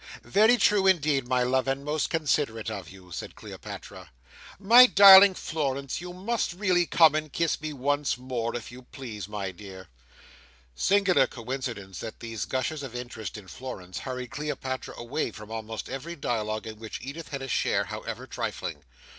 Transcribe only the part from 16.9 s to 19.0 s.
Edith had a share, however trifling!